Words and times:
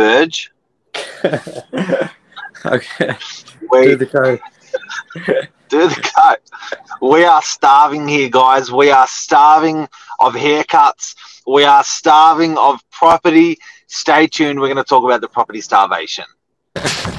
Burge. 0.00 0.50
okay. 2.64 3.16
We, 3.70 3.84
Do 3.84 3.96
the 3.96 4.06
code. 4.06 4.40
do 5.68 5.88
the 5.88 6.10
cut. 6.14 6.40
We 7.02 7.24
are 7.24 7.42
starving 7.42 8.08
here, 8.08 8.30
guys. 8.30 8.72
We 8.72 8.90
are 8.90 9.06
starving 9.06 9.86
of 10.18 10.32
haircuts. 10.32 11.16
We 11.46 11.64
are 11.64 11.84
starving 11.84 12.56
of 12.56 12.80
property. 12.90 13.58
Stay 13.88 14.26
tuned. 14.26 14.58
We're 14.58 14.72
going 14.72 14.78
to 14.78 14.84
talk 14.84 15.04
about 15.04 15.20
the 15.20 15.28
property 15.28 15.60
starvation. 15.60 16.24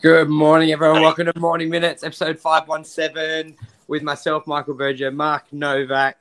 Good 0.00 0.28
morning, 0.28 0.70
everyone. 0.70 1.02
Welcome 1.02 1.26
to 1.26 1.36
Morning 1.40 1.68
Minutes, 1.68 2.04
episode 2.04 2.38
517, 2.38 3.56
with 3.88 4.04
myself, 4.04 4.46
Michael 4.46 4.74
Berger, 4.74 5.10
Mark 5.10 5.52
Novak. 5.52 6.18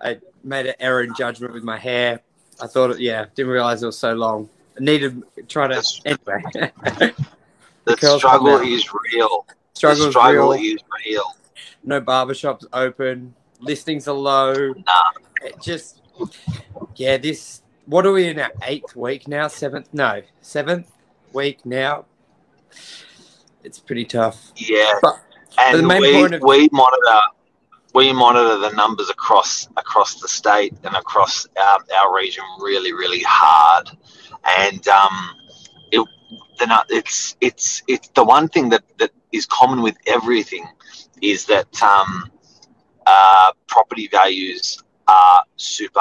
I 0.00 0.20
made 0.44 0.66
an 0.66 0.74
error 0.78 1.02
in 1.02 1.12
judgment 1.16 1.52
with 1.52 1.64
my 1.64 1.76
hair. 1.76 2.20
I 2.60 2.68
thought, 2.68 2.92
it, 2.92 3.00
yeah, 3.00 3.24
didn't 3.34 3.50
realize 3.50 3.82
it 3.82 3.86
was 3.86 3.98
so 3.98 4.14
long. 4.14 4.48
I 4.78 4.84
needed 4.84 5.24
to 5.34 5.42
try 5.42 5.66
to, 5.66 5.82
anyway. 6.04 7.12
The 7.84 7.96
curls 7.96 8.20
struggle 8.20 8.58
is 8.60 8.88
real. 9.12 9.44
Struggle's 9.72 10.04
the 10.06 10.10
struggle 10.12 10.52
real. 10.52 10.74
is 10.74 10.80
real. 11.04 11.34
No 11.82 12.00
barbershops 12.00 12.64
open. 12.72 13.34
Listings 13.58 14.06
are 14.06 14.14
low. 14.14 14.54
Nah. 14.68 15.10
It 15.42 15.60
just, 15.60 16.00
yeah, 16.94 17.16
this, 17.16 17.62
what 17.86 18.06
are 18.06 18.12
we 18.12 18.28
in 18.28 18.38
our 18.38 18.52
eighth 18.62 18.94
week 18.94 19.26
now? 19.26 19.48
Seventh? 19.48 19.88
No, 19.92 20.22
seventh 20.42 20.92
week 21.32 21.66
now. 21.66 22.04
It's 23.62 23.78
pretty 23.78 24.04
tough. 24.04 24.52
Yeah. 24.56 24.92
But- 25.02 25.20
and 25.58 25.78
the 25.78 25.82
main 25.86 26.00
we, 26.00 26.12
point 26.12 26.34
of- 26.34 26.42
we 26.42 26.68
monitor 26.72 27.20
we 27.94 28.12
monitor 28.12 28.58
the 28.58 28.70
numbers 28.70 29.08
across 29.08 29.68
across 29.76 30.20
the 30.20 30.28
state 30.28 30.74
and 30.82 30.94
across 30.96 31.46
our, 31.56 31.78
our 32.02 32.14
region 32.14 32.44
really 32.60 32.92
really 32.92 33.22
hard 33.22 33.88
and 34.58 34.86
um 34.88 35.30
it 35.92 36.04
the, 36.58 36.84
it's 36.90 37.36
it's 37.40 37.82
it's 37.86 38.08
the 38.08 38.24
one 38.24 38.48
thing 38.48 38.68
that 38.68 38.82
that 38.98 39.10
is 39.32 39.46
common 39.46 39.80
with 39.80 39.96
everything 40.06 40.66
is 41.22 41.46
that 41.46 41.82
um 41.82 42.30
uh 43.06 43.52
property 43.68 44.08
values 44.08 44.82
are 45.06 45.44
super 45.56 46.00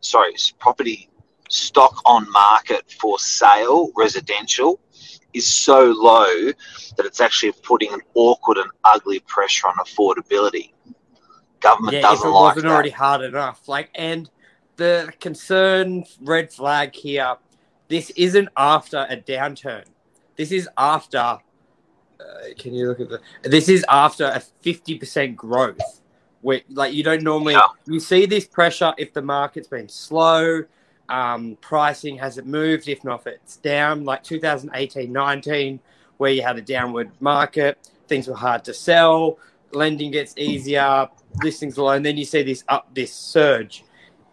sorry 0.00 0.34
property 0.58 1.08
stock 1.50 2.02
on 2.04 2.28
market 2.30 2.90
for 3.00 3.18
sale 3.18 3.90
residential 3.96 4.80
is 5.34 5.46
so 5.48 5.84
low 5.96 6.52
that 6.96 7.06
it's 7.06 7.20
actually 7.20 7.52
putting 7.62 7.92
an 7.92 8.00
awkward 8.14 8.58
and 8.58 8.70
ugly 8.84 9.20
pressure 9.20 9.68
on 9.68 9.74
affordability. 9.76 10.72
Government 11.60 11.94
yeah, 11.96 12.02
doesn't 12.02 12.28
it 12.28 12.32
like 12.32 12.54
wasn't 12.56 12.64
that. 12.64 12.72
already 12.72 12.90
hard 12.90 13.22
enough. 13.22 13.68
Like, 13.68 13.90
and 13.94 14.30
the 14.76 15.12
concern 15.20 16.04
red 16.20 16.52
flag 16.52 16.94
here. 16.94 17.36
This 17.88 18.10
isn't 18.10 18.48
after 18.56 19.06
a 19.08 19.16
downturn. 19.16 19.84
This 20.36 20.52
is 20.52 20.68
after. 20.76 21.18
Uh, 21.18 21.38
can 22.58 22.74
you 22.74 22.86
look 22.88 23.00
at 23.00 23.08
the? 23.08 23.20
This 23.42 23.68
is 23.68 23.84
after 23.88 24.24
a 24.26 24.40
fifty 24.40 24.98
percent 24.98 25.36
growth. 25.36 26.00
Where 26.42 26.60
like 26.68 26.92
you 26.94 27.02
don't 27.02 27.22
normally 27.22 27.54
Yeah. 27.54 27.66
you 27.86 27.98
see 27.98 28.26
this 28.26 28.46
pressure 28.46 28.94
if 28.98 29.12
the 29.12 29.22
market's 29.22 29.66
been 29.68 29.88
slow, 29.88 30.62
um, 31.08 31.56
pricing 31.60 32.16
has 32.18 32.38
it 32.38 32.46
moved. 32.46 32.88
If 32.88 33.04
not, 33.04 33.20
if 33.20 33.26
it's 33.26 33.56
down 33.56 34.04
like 34.04 34.22
2018, 34.22 35.10
19, 35.10 35.80
where 36.18 36.32
you 36.32 36.42
had 36.42 36.56
a 36.56 36.62
downward 36.62 37.10
market, 37.20 37.90
things 38.08 38.28
were 38.28 38.34
hard 38.34 38.64
to 38.64 38.74
sell, 38.74 39.38
lending 39.72 40.10
gets 40.10 40.34
easier, 40.36 41.08
listings 41.42 41.78
low, 41.78 41.90
and 41.90 42.04
then 42.04 42.16
you 42.16 42.24
see 42.24 42.42
this 42.42 42.64
up 42.68 42.88
this 42.94 43.12
surge. 43.12 43.84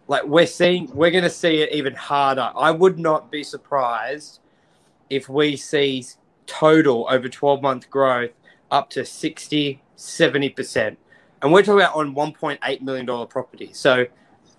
Like 0.07 0.25
we're 0.25 0.47
seeing, 0.47 0.89
we're 0.93 1.11
going 1.11 1.23
to 1.23 1.29
see 1.29 1.61
it 1.61 1.71
even 1.71 1.93
harder. 1.93 2.51
I 2.55 2.71
would 2.71 2.99
not 2.99 3.31
be 3.31 3.43
surprised 3.43 4.39
if 5.09 5.29
we 5.29 5.55
see 5.55 6.05
total 6.45 7.07
over 7.09 7.27
12 7.27 7.61
month 7.61 7.89
growth 7.89 8.31
up 8.71 8.89
to 8.91 9.05
60, 9.05 9.81
70%. 9.97 10.97
And 11.41 11.51
we're 11.51 11.61
talking 11.61 11.81
about 11.81 11.95
on 11.95 12.15
$1.8 12.15 12.81
million 12.81 13.27
property. 13.27 13.71
So 13.73 14.05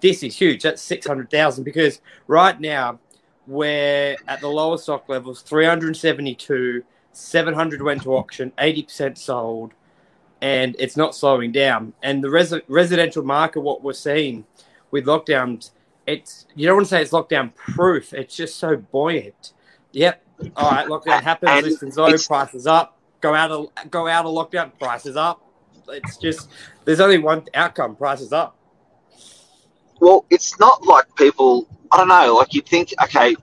this 0.00 0.22
is 0.22 0.36
huge. 0.36 0.62
That's 0.62 0.82
600,000 0.82 1.64
because 1.64 2.00
right 2.26 2.60
now 2.60 2.98
we're 3.46 4.16
at 4.28 4.40
the 4.40 4.48
lower 4.48 4.78
stock 4.78 5.08
levels 5.08 5.42
372, 5.42 6.82
700 7.12 7.82
went 7.82 8.02
to 8.02 8.14
auction, 8.14 8.52
80% 8.58 9.16
sold 9.16 9.72
and 10.40 10.76
it's 10.78 10.96
not 10.96 11.14
slowing 11.14 11.52
down. 11.52 11.92
And 12.02 12.22
the 12.22 12.30
res- 12.30 12.54
residential 12.68 13.24
market, 13.24 13.60
what 13.60 13.82
we're 13.82 13.92
seeing 13.92 14.44
with 14.90 15.06
lockdowns, 15.06 15.70
it's 16.06 16.46
you 16.54 16.66
don't 16.66 16.76
want 16.76 16.86
to 16.86 16.90
say 16.90 17.02
it's 17.02 17.12
lockdown 17.12 17.54
proof. 17.54 18.12
It's 18.12 18.36
just 18.36 18.56
so 18.56 18.76
buoyant. 18.76 19.52
Yep. 19.92 20.22
All 20.56 20.70
right, 20.70 20.86
lockdown 20.86 21.22
happens. 21.22 21.50
And 21.52 21.66
Listings 21.66 21.96
low, 21.96 22.16
prices 22.26 22.66
up. 22.66 22.98
Go 23.20 23.34
out 23.34 23.50
of 23.50 23.90
go 23.90 24.06
out 24.06 24.26
of 24.26 24.32
lockdown, 24.34 24.78
prices 24.78 25.16
up. 25.16 25.42
It's 25.88 26.16
just 26.16 26.50
there's 26.84 27.00
only 27.00 27.18
one 27.18 27.44
outcome: 27.54 27.96
prices 27.96 28.32
up. 28.32 28.56
Well, 30.06 30.24
it's 30.30 30.56
not 30.60 30.86
like 30.86 31.06
people. 31.16 31.66
I 31.90 31.96
don't 31.96 32.06
know. 32.06 32.36
Like 32.36 32.54
you'd 32.54 32.64
think, 32.68 32.94
okay, 33.02 33.34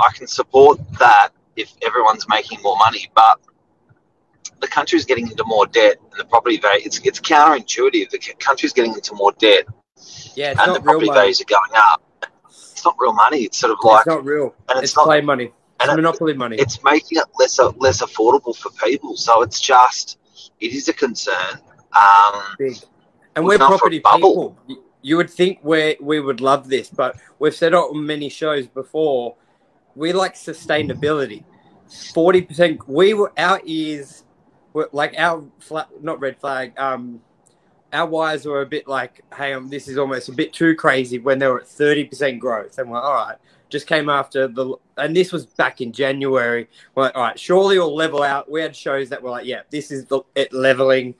I 0.00 0.08
can 0.14 0.26
support 0.26 0.78
that 0.98 1.28
if 1.54 1.70
everyone's 1.86 2.26
making 2.30 2.62
more 2.62 2.78
money, 2.78 3.10
but 3.14 3.38
the 4.60 4.68
country's 4.68 5.04
getting 5.04 5.28
into 5.28 5.44
more 5.44 5.66
debt, 5.66 5.96
and 6.10 6.18
the 6.18 6.24
property 6.24 6.56
value. 6.56 6.80
It's 6.86 6.98
it's 7.00 7.20
counterintuitive. 7.20 8.08
The 8.08 8.18
country's 8.38 8.72
getting 8.72 8.94
into 8.94 9.14
more 9.16 9.32
debt, 9.32 9.64
Yeah, 10.34 10.52
it's 10.52 10.60
and 10.62 10.74
the 10.74 10.80
property 10.80 11.08
money. 11.08 11.18
values 11.20 11.42
are 11.42 11.44
going 11.44 11.72
up. 11.74 12.02
It's 12.72 12.82
not 12.86 12.96
real 12.98 13.12
money. 13.12 13.40
It's 13.42 13.58
sort 13.58 13.72
of 13.72 13.78
like, 13.82 13.98
it's 13.98 14.06
not 14.06 14.24
real. 14.24 14.54
and 14.70 14.78
It's, 14.78 14.84
it's 14.92 14.96
not 14.96 15.04
play 15.04 15.20
money. 15.20 15.44
It's 15.44 15.54
and 15.80 15.90
it- 15.92 15.96
monopoly 15.96 16.32
money. 16.32 16.56
it's 16.56 16.82
making 16.84 17.18
it 17.18 17.24
less 17.38 17.58
less 17.76 18.00
affordable 18.00 18.56
for 18.56 18.70
people. 18.82 19.14
So 19.18 19.42
it's 19.42 19.60
just 19.60 20.16
it 20.58 20.72
is 20.72 20.88
a 20.88 20.94
concern. 20.94 21.60
Um. 21.92 22.56
And 23.36 23.44
we're 23.44 23.56
a 23.56 23.58
property 23.58 23.98
bubble. 23.98 24.56
people. 24.66 24.84
You- 25.08 25.16
would 25.16 25.30
think 25.30 25.58
we 25.62 25.96
we 26.00 26.20
would 26.20 26.40
love 26.40 26.68
this, 26.68 26.88
but 26.88 27.16
we've 27.38 27.54
said 27.54 27.74
on 27.74 28.06
many 28.06 28.28
shows 28.28 28.66
before. 28.66 29.36
We 29.94 30.12
like 30.12 30.34
sustainability. 30.34 31.44
Forty 32.14 32.42
percent. 32.42 32.86
We 32.88 33.14
were 33.14 33.32
our 33.36 33.60
ears 33.64 34.24
were 34.72 34.88
like 34.92 35.14
our 35.18 35.44
flat, 35.58 35.88
not 36.02 36.20
red 36.20 36.38
flag. 36.38 36.78
Um, 36.78 37.20
our 37.92 38.06
wires 38.06 38.44
were 38.44 38.60
a 38.60 38.66
bit 38.66 38.86
like, 38.86 39.24
hey, 39.34 39.54
um, 39.54 39.68
this 39.70 39.88
is 39.88 39.96
almost 39.96 40.28
a 40.28 40.32
bit 40.32 40.52
too 40.52 40.74
crazy 40.74 41.18
when 41.18 41.38
they 41.38 41.46
were 41.48 41.60
at 41.60 41.66
thirty 41.66 42.04
percent 42.04 42.38
growth, 42.38 42.78
and 42.78 42.90
we're 42.90 43.00
all 43.00 43.14
right. 43.26 43.36
Just 43.70 43.86
came 43.86 44.08
after 44.08 44.48
the, 44.48 44.76
and 44.96 45.14
this 45.14 45.32
was 45.32 45.44
back 45.46 45.80
in 45.80 45.92
January. 45.92 46.68
We're 46.94 47.04
like, 47.04 47.16
all 47.16 47.22
right, 47.22 47.38
surely 47.38 47.76
it'll 47.76 47.94
level 47.94 48.22
out. 48.22 48.50
We 48.50 48.62
had 48.62 48.74
shows 48.74 49.10
that 49.10 49.22
were 49.22 49.30
like, 49.30 49.44
yeah, 49.46 49.62
this 49.70 49.90
is 49.90 50.06
the, 50.06 50.22
it 50.34 50.52
leveling. 50.54 51.14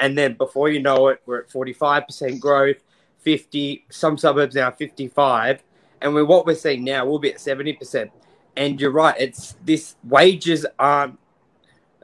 And 0.00 0.18
then 0.18 0.34
before 0.34 0.68
you 0.68 0.80
know 0.80 1.08
it, 1.08 1.22
we're 1.26 1.42
at 1.42 1.48
45% 1.48 2.40
growth, 2.40 2.78
50, 3.22 3.86
some 3.90 4.18
suburbs 4.18 4.54
now 4.54 4.70
55. 4.70 5.62
And 6.00 6.14
what 6.26 6.46
we're 6.46 6.54
seeing 6.54 6.84
now, 6.84 7.06
we'll 7.06 7.18
be 7.18 7.32
at 7.32 7.38
70%. 7.38 8.10
And 8.56 8.80
you're 8.80 8.90
right, 8.90 9.14
it's 9.18 9.56
this 9.64 9.96
wages 10.04 10.66
aren't 10.78 11.18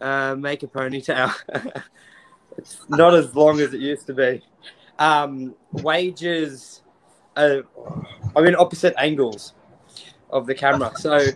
uh, 0.00 0.34
make 0.38 0.62
a 0.62 0.66
ponytail. 0.66 1.34
it's 2.58 2.78
not 2.88 3.14
as 3.14 3.34
long 3.34 3.60
as 3.60 3.74
it 3.74 3.80
used 3.80 4.06
to 4.06 4.14
be. 4.14 4.42
Um, 4.98 5.54
wages, 5.72 6.82
uh, 7.36 7.58
I'm 8.34 8.46
in 8.46 8.56
opposite 8.56 8.94
angles 8.96 9.54
of 10.30 10.46
the 10.46 10.54
camera. 10.54 10.92
So 10.96 11.26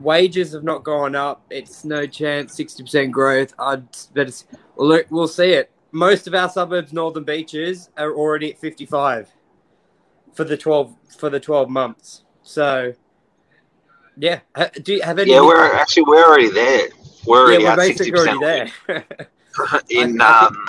wages 0.00 0.52
have 0.52 0.64
not 0.64 0.84
gone 0.84 1.14
up. 1.14 1.44
It's 1.50 1.84
no 1.84 2.06
chance, 2.06 2.56
60% 2.56 3.10
growth. 3.10 3.52
I'd 3.58 3.86
look, 4.76 5.06
we'll 5.10 5.28
see 5.28 5.52
it. 5.52 5.70
Most 5.90 6.26
of 6.26 6.34
our 6.34 6.48
suburbs, 6.50 6.92
northern 6.92 7.24
beaches, 7.24 7.90
are 7.96 8.12
already 8.12 8.52
at 8.52 8.58
55 8.58 9.30
for 10.34 10.44
the 10.44 10.56
12 10.56 10.94
for 11.18 11.30
the 11.30 11.40
12 11.40 11.68
months. 11.70 12.24
So, 12.42 12.94
yeah. 14.16 14.40
Do 14.82 14.94
you 14.94 15.02
have 15.02 15.18
any? 15.18 15.32
yeah, 15.32 15.40
we're 15.40 15.72
actually 15.74 16.04
we're 16.04 16.24
already 16.24 16.50
there. 16.50 16.88
We're 17.26 17.42
already 17.46 17.62
yeah, 17.64 17.70
we're 17.70 17.76
basically 17.76 18.12
already 18.20 18.38
there. 18.38 18.70
in 19.90 20.20
I- 20.20 20.24
I 20.24 20.46
um, 20.46 20.66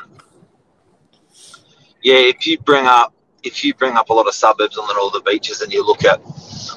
yeah 2.02 2.16
if 2.16 2.48
you 2.48 2.58
bring 2.60 2.86
up 2.88 3.14
if 3.44 3.64
you 3.64 3.74
bring 3.74 3.96
up 3.96 4.10
a 4.10 4.14
lot 4.14 4.28
of 4.28 4.34
suburbs 4.34 4.78
on 4.78 4.88
the 4.88 4.94
northern 4.94 5.22
beaches 5.26 5.62
and 5.62 5.72
you 5.72 5.86
look 5.86 6.04
at 6.06 6.18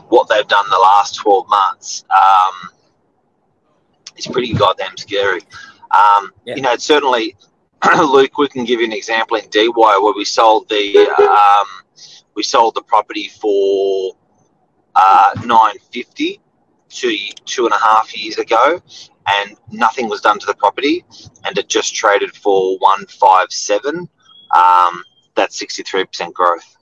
what 0.09 0.29
they've 0.29 0.47
done 0.49 0.65
the 0.69 0.77
last 0.79 1.15
12 1.17 1.49
months 1.49 2.05
um, 2.11 2.71
it's 4.17 4.27
pretty 4.27 4.53
goddamn 4.53 4.97
scary 4.97 5.41
um, 5.91 6.33
Yeah. 6.45 6.57
you 6.57 6.63
know 6.63 6.73
it's 6.73 6.85
certainly 6.85 7.35
luke 7.99 8.39
we 8.39 8.49
can 8.49 8.65
give 8.65 8.81
you 8.81 8.87
an 8.87 8.93
example 8.93 9.37
in 9.37 9.49
DY 9.51 9.71
where 9.75 10.15
we 10.15 10.25
sold 10.25 10.69
the 10.69 10.99
um, 11.19 11.67
we 12.35 12.43
sold 12.43 12.75
the 12.75 12.83
property 12.83 13.29
for 13.29 14.15
uh, 14.95 15.33
950 15.45 16.41
two, 16.93 17.17
two 17.45 17.65
and 17.65 17.75
a 17.75 17.79
half 17.79 18.17
years 18.17 18.39
ago, 18.39 18.81
and 19.27 19.57
nothing 19.71 20.09
was 20.09 20.21
done 20.21 20.39
to 20.39 20.47
the 20.47 20.55
property, 20.55 21.05
and 21.45 21.57
it 21.59 21.69
just 21.69 21.95
traded 21.95 22.35
for 22.37 22.79
157. 22.79 24.09
Um, 24.55 25.05
that's 25.35 25.61
63% 25.61 26.33
growth. 26.33 26.77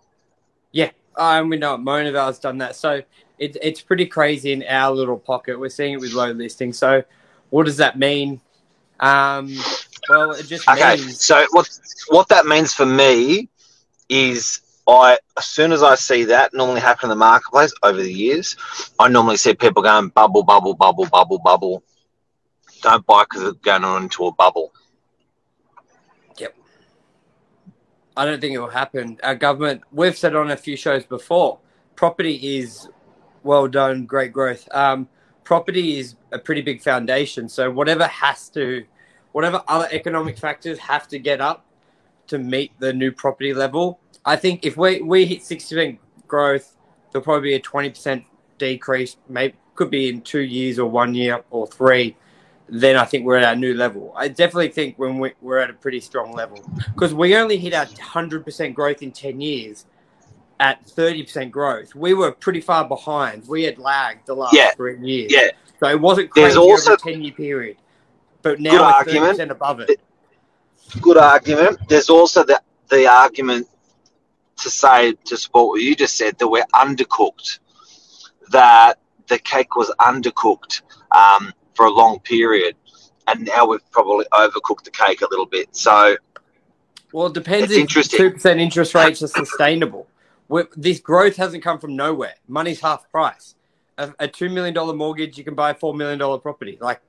Yeah, 0.72 0.90
um, 1.16 1.48
we 1.48 1.56
know 1.56 1.76
Mona 1.76 2.12
Vale's 2.12 2.38
done 2.38 2.58
that. 2.58 2.76
So 2.76 3.02
it, 3.38 3.56
it's 3.62 3.80
pretty 3.80 4.06
crazy 4.06 4.52
in 4.52 4.64
our 4.64 4.90
little 4.90 5.18
pocket. 5.18 5.58
We're 5.58 5.68
seeing 5.68 5.94
it 5.94 6.00
with 6.00 6.12
low 6.12 6.32
listings. 6.32 6.78
So 6.78 7.04
what 7.50 7.66
does 7.66 7.76
that 7.78 7.98
mean? 7.98 8.40
Um, 8.98 9.56
well, 10.10 10.32
it 10.32 10.46
just 10.46 10.68
Okay, 10.68 10.96
means 10.96 11.24
so 11.24 11.46
what 11.52 11.68
what 12.08 12.28
that 12.28 12.44
means 12.44 12.74
for 12.74 12.84
me 12.84 13.48
is 14.08 14.60
I 14.88 15.18
as 15.38 15.46
soon 15.46 15.70
as 15.72 15.82
I 15.82 15.94
see 15.94 16.24
that 16.24 16.52
normally 16.52 16.80
happen 16.80 17.06
in 17.06 17.10
the 17.10 17.16
marketplace 17.16 17.72
over 17.82 18.02
the 18.02 18.12
years, 18.12 18.56
I 18.98 19.08
normally 19.08 19.36
see 19.36 19.54
people 19.54 19.82
going 19.82 20.08
bubble, 20.08 20.42
bubble, 20.42 20.74
bubble, 20.74 21.06
bubble, 21.06 21.38
bubble. 21.38 21.84
Don't 22.82 23.06
buy 23.06 23.24
because 23.24 23.44
it's 23.44 23.60
going 23.60 23.84
on 23.84 24.04
into 24.04 24.26
a 24.26 24.32
bubble. 24.32 24.72
Yep. 26.38 26.56
I 28.16 28.24
don't 28.24 28.40
think 28.40 28.54
it 28.54 28.58
will 28.58 28.68
happen. 28.68 29.18
Our 29.22 29.36
government, 29.36 29.82
we've 29.92 30.16
said 30.16 30.34
on 30.34 30.50
a 30.50 30.56
few 30.56 30.76
shows 30.76 31.04
before, 31.04 31.58
property 31.94 32.58
is 32.58 32.88
well 33.44 33.68
done, 33.68 34.06
great 34.06 34.32
growth. 34.32 34.68
Um, 34.72 35.08
property 35.44 35.98
is 35.98 36.16
a 36.32 36.38
pretty 36.38 36.62
big 36.62 36.82
foundation. 36.82 37.48
So 37.48 37.70
whatever 37.70 38.06
has 38.06 38.48
to, 38.50 38.84
whatever 39.32 39.62
other 39.68 39.88
economic 39.92 40.38
factors 40.38 40.78
have 40.78 41.08
to 41.08 41.18
get 41.18 41.40
up 41.40 41.64
to 42.28 42.38
meet 42.38 42.72
the 42.78 42.92
new 42.92 43.10
property 43.12 43.52
level. 43.54 44.00
I 44.24 44.36
think 44.36 44.64
if 44.64 44.76
we 44.76 45.00
we 45.02 45.24
hit 45.26 45.42
sixty 45.42 45.74
percent 45.74 45.98
growth, 46.28 46.76
there'll 47.12 47.24
probably 47.24 47.50
be 47.50 47.54
a 47.54 47.60
twenty 47.60 47.90
percent 47.90 48.24
decrease. 48.58 49.16
Maybe 49.28 49.54
could 49.74 49.90
be 49.90 50.08
in 50.10 50.20
two 50.20 50.40
years 50.42 50.78
or 50.78 50.90
one 50.90 51.14
year 51.14 51.42
or 51.50 51.66
three. 51.66 52.16
Then 52.68 52.96
I 52.96 53.04
think 53.04 53.24
we're 53.24 53.36
at 53.38 53.44
our 53.44 53.56
new 53.56 53.74
level. 53.74 54.12
I 54.16 54.28
definitely 54.28 54.68
think 54.68 54.96
when 54.98 55.18
we, 55.18 55.32
we're 55.40 55.58
at 55.58 55.70
a 55.70 55.72
pretty 55.72 55.98
strong 56.00 56.32
level 56.32 56.62
because 56.94 57.12
we 57.14 57.34
only 57.34 57.56
hit 57.56 57.74
our 57.74 57.86
hundred 58.00 58.44
percent 58.44 58.74
growth 58.74 59.02
in 59.02 59.10
ten 59.10 59.40
years 59.40 59.86
at 60.60 60.84
thirty 60.86 61.22
percent 61.24 61.50
growth. 61.50 61.94
We 61.96 62.14
were 62.14 62.30
pretty 62.30 62.60
far 62.60 62.86
behind. 62.86 63.48
We 63.48 63.64
had 63.64 63.78
lagged 63.78 64.26
the 64.26 64.34
last 64.34 64.54
Yeah. 64.54 64.70
three 64.76 64.98
years. 65.00 65.32
Yeah, 65.32 65.48
So 65.80 65.88
it 65.88 66.00
wasn't 66.00 66.30
There's 66.34 66.54
crazy 66.54 66.58
also- 66.58 66.92
over 66.92 66.94
a 67.08 67.12
ten 67.12 67.22
year 67.22 67.32
period. 67.32 67.76
But 68.42 68.56
Good 68.58 68.60
now 68.62 68.86
we're 68.86 69.04
thirty 69.04 69.18
argument. 69.18 69.50
above 69.50 69.80
it. 69.80 70.00
good 71.00 71.16
argument. 71.18 71.78
There's 71.88 72.08
also 72.10 72.44
the 72.44 72.60
the 72.88 73.06
argument 73.06 73.68
to 74.58 74.70
say 74.70 75.12
to 75.24 75.36
support 75.36 75.68
what 75.68 75.80
you 75.82 75.94
just 75.94 76.16
said 76.16 76.38
that 76.38 76.48
we're 76.48 76.64
undercooked, 76.74 77.60
that 78.50 78.94
the 79.28 79.38
cake 79.38 79.76
was 79.76 79.90
undercooked 80.00 80.82
um, 81.16 81.52
for 81.74 81.86
a 81.86 81.90
long 81.90 82.18
period, 82.20 82.76
and 83.26 83.44
now 83.46 83.66
we've 83.66 83.88
probably 83.90 84.26
overcooked 84.32 84.84
the 84.84 84.90
cake 84.90 85.22
a 85.22 85.26
little 85.30 85.46
bit. 85.46 85.68
So 85.74 86.16
Well, 87.12 87.26
it 87.28 87.34
depends 87.34 87.64
It's 87.70 87.74
if 87.74 87.80
interesting. 87.80 88.18
two 88.18 88.30
percent 88.32 88.60
interest 88.60 88.94
rates 88.94 89.22
are 89.22 89.28
sustainable. 89.28 90.06
we 90.48 90.62
this 90.76 90.98
growth 91.00 91.36
hasn't 91.36 91.62
come 91.62 91.78
from 91.78 91.94
nowhere. 91.96 92.34
Money's 92.48 92.80
half 92.80 93.08
price. 93.10 93.54
A, 93.98 94.12
a 94.18 94.28
two 94.28 94.48
million 94.48 94.74
dollar 94.74 94.94
mortgage, 94.94 95.36
you 95.38 95.44
can 95.44 95.54
buy 95.54 95.70
a 95.70 95.74
four 95.74 95.94
million 95.94 96.18
dollar 96.18 96.38
property. 96.38 96.78
Like, 96.80 97.00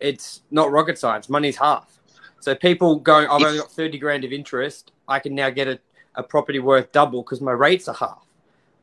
it's 0.00 0.42
not 0.50 0.70
rocket 0.70 0.98
science. 0.98 1.28
Money's 1.28 1.56
half. 1.56 2.00
So 2.40 2.54
people 2.54 2.96
going, 2.96 3.26
oh, 3.28 3.36
I've 3.36 3.42
only 3.42 3.58
got 3.58 3.70
thirty 3.70 3.98
grand 3.98 4.24
of 4.24 4.32
interest. 4.32 4.92
I 5.08 5.18
can 5.18 5.34
now 5.34 5.50
get 5.50 5.68
a, 5.68 5.78
a 6.14 6.22
property 6.22 6.58
worth 6.58 6.92
double 6.92 7.22
because 7.22 7.40
my 7.40 7.52
rates 7.52 7.88
are 7.88 7.94
half. 7.94 8.24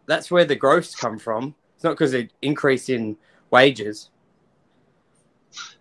That's 0.06 0.30
where 0.30 0.46
the 0.46 0.56
growth's 0.56 0.96
come 0.96 1.18
from. 1.18 1.56
It's 1.76 1.84
not 1.84 1.92
because 1.92 2.14
of 2.14 2.28
increase 2.42 2.90
in 2.90 3.18
wages. 3.52 4.10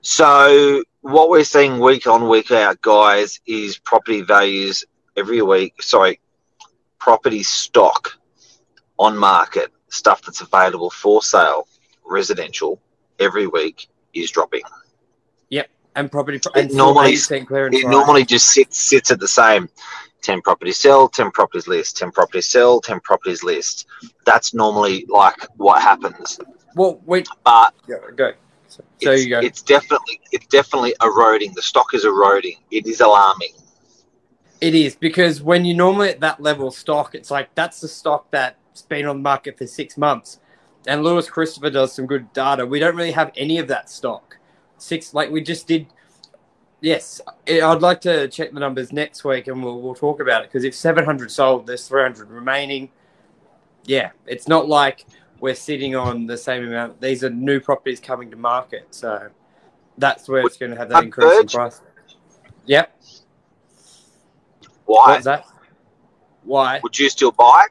So 0.00 0.82
what 1.00 1.31
we're 1.31 1.44
seeing 1.44 1.81
week 1.81 2.06
on 2.06 2.29
week 2.29 2.50
out, 2.50 2.81
guys, 2.82 3.40
is 3.46 3.79
property 3.79 4.20
values 4.23 4.84
every 5.17 5.43
week. 5.43 5.82
Sorry, 5.82 6.20
property 6.99 7.43
stock 7.43 8.12
on 8.99 9.17
market 9.17 9.73
stuff 9.88 10.23
that's 10.23 10.40
available 10.40 10.90
for 10.90 11.23
sale, 11.23 11.67
residential, 12.05 12.81
every 13.19 13.46
week 13.46 13.88
is 14.14 14.31
dropping. 14.31 14.62
Yep, 15.52 15.69
and 15.96 16.10
property 16.10 16.40
and 16.54 16.70
It 16.70 16.75
normally- 16.75 17.12
80% 17.12 17.46
clearance 17.46 17.76
It 17.76 17.87
normally 17.87 18.25
just 18.25 18.46
sits 18.46 18.81
sits 18.81 19.10
at 19.10 19.20
the 19.20 19.28
same. 19.28 19.69
10 20.22 20.40
properties 20.40 20.78
sell, 20.78 21.08
10 21.08 21.31
properties 21.31 21.69
list, 21.69 21.99
10 21.99 22.10
properties 22.10 22.49
sell, 22.49 22.81
10 22.81 23.00
properties 23.00 23.43
list. 23.43 23.87
That's 24.25 24.54
normally 24.54 25.04
like 25.08 25.37
what 25.56 25.82
happens. 25.82 26.38
Well, 26.75 27.00
wait, 27.04 27.28
But 27.44 27.75
go. 27.87 27.99
go. 28.16 28.32
So, 28.69 28.82
it's, 29.00 29.25
you 29.25 29.28
go. 29.31 29.40
it's 29.40 29.60
definitely 29.60 30.20
it's 30.31 30.46
definitely 30.46 30.94
eroding. 31.02 31.52
The 31.55 31.60
stock 31.60 31.93
is 31.93 32.06
eroding. 32.06 32.56
It 32.70 32.87
is 32.87 33.02
alarming. 33.02 33.52
It 34.62 34.75
is 34.75 34.96
because 34.96 35.43
when 35.43 35.66
you 35.66 35.75
normally 35.75 36.08
at 36.08 36.20
that 36.20 36.40
level 36.40 36.69
of 36.69 36.75
stock, 36.75 37.14
it's 37.14 37.31
like 37.31 37.55
that's 37.55 37.81
the 37.82 37.88
stock 37.88 38.31
that's 38.31 38.82
been 38.88 39.05
on 39.05 39.16
the 39.19 39.22
market 39.22 39.58
for 39.58 39.66
six 39.66 39.98
months. 39.98 40.38
And 40.87 41.05
Louis 41.05 41.28
Christopher 41.28 41.69
does 41.69 41.93
some 41.93 42.06
good 42.06 42.32
data. 42.32 42.64
We 42.64 42.78
don't 42.78 42.96
really 42.96 43.12
have 43.12 43.32
any 43.37 43.58
of 43.58 43.69
that 43.69 43.90
stock. 43.90 44.38
Six, 44.82 45.14
like 45.14 45.31
we 45.31 45.40
just 45.40 45.69
did. 45.69 45.87
Yes, 46.81 47.20
I- 47.49 47.61
I'd 47.61 47.81
like 47.81 48.00
to 48.00 48.26
check 48.26 48.52
the 48.52 48.58
numbers 48.58 48.93
next 48.93 49.23
week, 49.23 49.46
and 49.46 49.62
we'll 49.62 49.81
we'll 49.81 49.94
talk 49.94 50.20
about 50.20 50.43
it. 50.43 50.49
Because 50.50 50.64
if 50.64 50.75
seven 50.75 51.05
hundred 51.05 51.31
sold, 51.31 51.67
there's 51.67 51.87
three 51.87 52.02
hundred 52.02 52.29
remaining. 52.31 52.90
Yeah, 53.84 54.11
it's 54.26 54.49
not 54.49 54.69
like 54.69 55.06
we're 55.38 55.55
sitting 55.55 55.94
on 55.94 56.26
the 56.26 56.37
same 56.37 56.67
amount. 56.67 57.00
These 57.00 57.23
are 57.23 57.31
new 57.31 57.61
properties 57.61 58.00
coming 58.00 58.31
to 58.32 58.37
market, 58.37 58.88
so 58.90 59.29
that's 59.99 60.29
where 60.29 60.44
it's 60.44 60.56
going 60.56 60.73
to 60.73 60.76
have 60.76 60.88
that 60.88 61.05
increase 61.05 61.40
in 61.40 61.46
price. 61.46 61.81
Yep. 62.67 63.00
Why? 64.87 65.12
What's 65.12 65.25
that? 65.25 65.46
Why? 66.43 66.81
Would 66.82 66.99
you 66.99 67.08
still 67.08 67.31
buy? 67.31 67.67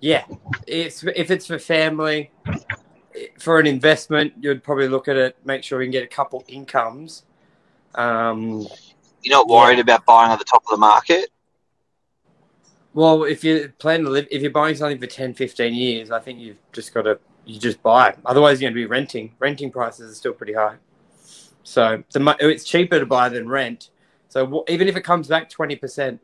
Yeah, 0.00 0.24
it's 0.66 1.02
if 1.02 1.30
it's 1.30 1.46
for 1.46 1.58
family, 1.58 2.30
for 3.42 3.58
an 3.58 3.66
investment, 3.66 4.34
you'd 4.40 4.62
probably 4.62 4.88
look 4.88 5.08
at 5.08 5.16
it, 5.16 5.36
make 5.44 5.64
sure 5.64 5.82
you 5.82 5.86
can 5.86 5.92
get 5.92 6.04
a 6.04 6.06
couple 6.06 6.44
incomes. 6.48 7.24
Um, 7.94 8.66
You're 9.22 9.36
not 9.36 9.48
worried 9.48 9.78
about 9.78 10.06
buying 10.06 10.30
at 10.30 10.38
the 10.38 10.44
top 10.44 10.62
of 10.64 10.70
the 10.70 10.78
market? 10.78 11.30
well, 12.94 13.24
if 13.24 13.42
you 13.42 13.72
plan 13.78 14.04
to 14.04 14.10
live, 14.10 14.26
if 14.30 14.42
you're 14.42 14.50
buying 14.50 14.74
something 14.74 14.98
for 14.98 15.06
10, 15.06 15.34
15 15.34 15.74
years, 15.74 16.10
I 16.10 16.20
think 16.20 16.38
you've 16.38 16.58
just 16.72 16.92
got 16.92 17.02
to 17.02 17.18
you 17.44 17.58
just 17.58 17.82
buy. 17.82 18.14
Otherwise, 18.24 18.60
you're 18.60 18.70
going 18.70 18.80
to 18.80 18.86
be 18.86 18.86
renting. 18.86 19.34
Renting 19.38 19.70
prices 19.70 20.12
are 20.12 20.14
still 20.14 20.32
pretty 20.32 20.52
high, 20.52 20.76
so 21.62 22.04
the, 22.12 22.36
it's 22.40 22.64
cheaper 22.64 23.00
to 23.00 23.06
buy 23.06 23.28
than 23.28 23.48
rent. 23.48 23.90
So 24.28 24.64
even 24.68 24.88
if 24.88 24.96
it 24.96 25.02
comes 25.02 25.28
back 25.28 25.48
twenty 25.50 25.76
percent, 25.76 26.20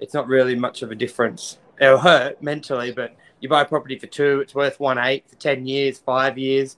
it's 0.00 0.14
not 0.14 0.28
really 0.28 0.54
much 0.54 0.82
of 0.82 0.90
a 0.90 0.94
difference. 0.94 1.58
It'll 1.80 1.98
hurt 1.98 2.42
mentally, 2.42 2.92
but 2.92 3.16
you 3.42 3.48
buy 3.48 3.62
a 3.62 3.64
property 3.64 3.98
for 3.98 4.06
two, 4.06 4.40
it's 4.40 4.54
worth 4.54 4.78
one 4.80 4.98
eight 4.98 5.28
for 5.28 5.36
ten 5.36 5.66
years, 5.66 5.98
five 5.98 6.38
years. 6.38 6.76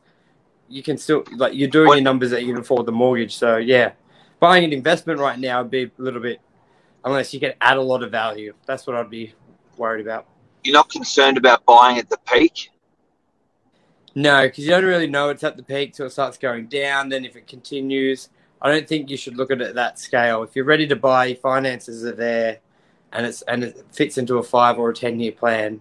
You 0.68 0.82
can 0.82 0.96
still 0.96 1.24
like 1.36 1.54
you're 1.54 1.68
doing 1.68 1.86
What- 1.88 1.94
your 1.96 2.04
numbers 2.04 2.30
that 2.30 2.42
you 2.42 2.52
can 2.52 2.62
afford 2.62 2.86
the 2.86 2.92
mortgage. 2.92 3.36
So 3.36 3.58
yeah, 3.58 3.92
buying 4.40 4.64
an 4.64 4.72
investment 4.72 5.20
right 5.20 5.38
now 5.38 5.62
would 5.62 5.70
be 5.70 5.84
a 5.84 5.90
little 5.98 6.20
bit 6.22 6.40
unless 7.04 7.34
you 7.34 7.38
can 7.38 7.52
add 7.60 7.76
a 7.76 7.82
lot 7.82 8.02
of 8.02 8.10
value. 8.10 8.54
That's 8.66 8.86
what 8.86 8.96
I'd 8.96 9.10
be 9.10 9.34
worried 9.76 10.04
about. 10.04 10.26
You're 10.64 10.72
not 10.72 10.88
concerned 10.88 11.36
about 11.36 11.66
buying 11.66 11.98
at 11.98 12.08
the 12.08 12.16
peak? 12.26 12.70
No, 14.14 14.42
because 14.42 14.64
you 14.64 14.70
don't 14.70 14.84
really 14.84 15.08
know 15.08 15.28
it's 15.28 15.44
at 15.44 15.56
the 15.58 15.62
peak 15.62 15.92
till 15.92 16.06
it 16.06 16.10
starts 16.10 16.38
going 16.38 16.68
down. 16.68 17.10
Then 17.10 17.26
if 17.26 17.36
it 17.36 17.46
continues, 17.46 18.30
I 18.62 18.70
don't 18.70 18.88
think 18.88 19.10
you 19.10 19.18
should 19.18 19.36
look 19.36 19.50
at 19.50 19.60
it 19.60 19.68
at 19.68 19.74
that 19.74 19.98
scale. 19.98 20.42
If 20.42 20.56
you're 20.56 20.64
ready 20.64 20.86
to 20.86 20.96
buy, 20.96 21.34
finances 21.34 22.06
are 22.06 22.12
there, 22.12 22.60
and 23.12 23.26
it's 23.26 23.42
and 23.42 23.64
it 23.64 23.84
fits 23.92 24.16
into 24.16 24.38
a 24.38 24.42
five 24.42 24.78
or 24.78 24.90
a 24.90 24.94
ten 24.94 25.20
year 25.20 25.32
plan. 25.32 25.80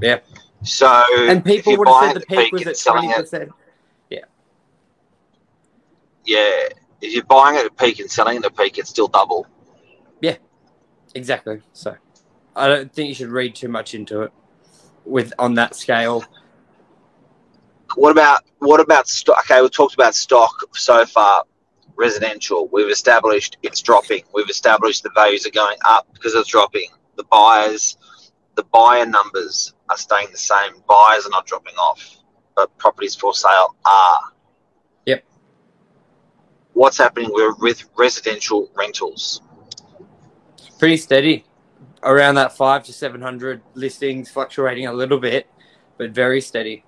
Yeah, 0.00 0.18
So 0.62 0.86
and 1.28 1.44
people 1.44 1.76
would 1.76 1.88
have 1.88 2.04
said 2.04 2.16
the 2.16 2.20
at 2.20 2.20
the 2.22 2.26
peak 2.26 2.38
peak 2.44 2.52
was 2.52 2.62
and 2.62 2.70
at 2.70 2.76
selling 2.76 3.02
twenty 3.04 3.14
it, 3.18 3.22
percent. 3.22 3.50
yeah, 4.10 4.18
Yeah. 6.24 6.68
if 7.00 7.12
you're 7.14 7.24
buying 7.24 7.56
at 7.56 7.66
a 7.66 7.70
peak 7.70 8.00
and 8.00 8.10
selling 8.10 8.38
at 8.38 8.44
a 8.44 8.50
peak, 8.50 8.78
it's 8.78 8.90
still 8.90 9.08
double. 9.08 9.46
Yeah. 10.20 10.36
Exactly. 11.14 11.60
So, 11.72 11.96
I 12.56 12.66
don't 12.68 12.92
think 12.92 13.08
you 13.08 13.14
should 13.14 13.28
read 13.28 13.54
too 13.54 13.68
much 13.68 13.94
into 13.94 14.22
it 14.22 14.32
with 15.04 15.32
on 15.38 15.54
that 15.54 15.74
scale. 15.76 16.24
What 17.94 18.10
about 18.10 18.42
what 18.58 18.80
about 18.80 19.06
stock? 19.08 19.38
Okay, 19.48 19.60
we've 19.62 19.70
talked 19.70 19.94
about 19.94 20.14
stock 20.14 20.52
so 20.74 21.04
far. 21.06 21.44
Residential, 21.96 22.68
we've 22.72 22.90
established 22.90 23.56
it's 23.62 23.80
dropping. 23.80 24.24
We've 24.34 24.48
established 24.50 25.04
the 25.04 25.10
values 25.14 25.46
are 25.46 25.50
going 25.50 25.76
up 25.84 26.08
because 26.12 26.34
it's 26.34 26.48
dropping. 26.48 26.88
The 27.16 27.22
buyers, 27.24 27.96
the 28.56 28.64
buyer 28.72 29.06
numbers 29.06 29.74
are 29.88 29.96
staying 29.96 30.28
the 30.30 30.38
same. 30.38 30.72
Buyers 30.88 31.26
are 31.26 31.30
not 31.30 31.46
dropping 31.46 31.74
off, 31.74 32.16
but 32.54 32.76
properties 32.78 33.14
for 33.14 33.34
sale 33.34 33.74
are. 33.84 34.20
Yep. 35.06 35.24
What's 36.72 36.98
happening 36.98 37.30
with, 37.32 37.84
residential 37.96 38.70
rentals? 38.74 39.42
Pretty 40.78 40.96
steady. 40.96 41.44
around 42.02 42.34
that 42.36 42.56
five 42.56 42.84
to 42.84 42.92
seven 42.92 43.22
hundred 43.22 43.62
listings, 43.74 44.30
fluctuating 44.30 44.86
a 44.86 44.92
little 44.92 45.18
bit, 45.18 45.48
but 45.96 46.10
very 46.10 46.40
steady. 46.40 46.84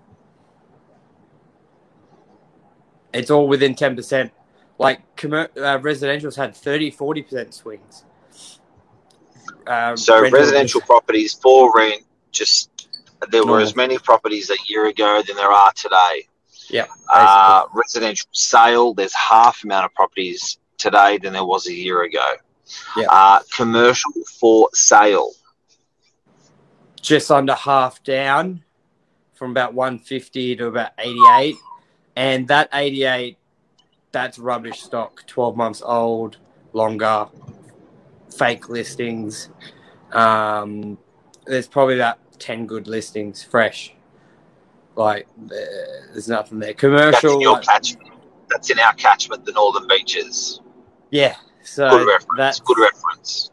It's 3.12 3.30
all 3.30 3.49
within 3.49 3.75
ten 3.75 3.96
percent. 3.96 4.32
Like 4.78 5.16
commer- 5.16 5.56
uh, 5.56 5.78
residential's 5.80 6.37
had 6.37 6.54
30 6.54 6.90
40 6.90 7.23
percent 7.23 7.54
swings. 7.54 8.04
Uh, 9.66 9.96
So 9.96 10.20
residential 10.30 10.80
properties 10.82 11.35
for 11.35 11.73
rent, 11.76 12.02
just 12.32 12.88
there 13.30 13.44
were 13.44 13.61
as 13.61 13.75
many 13.75 13.99
properties 13.99 14.50
a 14.50 14.56
year 14.68 14.87
ago 14.87 15.23
than 15.26 15.37
there 15.37 15.50
are 15.50 15.73
today. 15.73 16.28
Yeah, 16.68 16.87
Uh, 17.14 17.64
residential 17.73 18.28
sale, 18.32 18.92
there's 18.94 19.14
half 19.14 19.62
amount 19.64 19.85
of 19.87 19.94
properties 19.94 20.58
today 20.78 21.18
than 21.18 21.32
there 21.32 21.44
was 21.44 21.66
a 21.68 21.73
year 21.73 22.02
ago. 22.02 22.35
Yeah. 22.96 23.06
Uh, 23.08 23.40
commercial 23.56 24.11
for 24.40 24.68
sale. 24.75 25.30
just 27.00 27.30
under 27.30 27.54
half 27.54 28.02
down 28.02 28.64
from 29.35 29.52
about 29.52 29.75
150 29.75 30.56
to 30.56 30.66
about 30.66 30.90
88 30.99 31.54
and 32.16 32.49
that 32.49 32.68
88 32.73 33.38
that's 34.11 34.40
rubbish 34.40 34.80
stock 34.82 35.25
12 35.28 35.56
months 35.56 35.82
old 35.85 36.38
longer 36.73 37.28
fake 38.37 38.69
listings 38.69 39.49
um, 40.12 40.97
there's 41.47 41.66
probably 41.66 41.95
about 41.95 42.19
10 42.38 42.66
good 42.66 42.87
listings 42.87 43.43
fresh 43.43 43.95
like 44.95 45.26
there's 45.37 46.28
nothing 46.28 46.59
there 46.59 46.75
Commercial. 46.75 47.11
That's 47.12 47.25
in 47.35 47.40
your 47.40 47.52
like- 47.55 47.64
catchment. 47.64 48.11
That's 48.49 48.71
in 48.71 48.78
our 48.78 48.95
catchment, 48.95 49.45
the 49.45 49.52
Northern 49.52 49.87
Beaches. 49.88 50.61
yeah 51.11 51.37
so 51.62 51.90
Good 51.90 52.07
reference. 52.07 52.28
that's 52.37 52.61
Good 52.61 52.78
reference. 52.78 53.50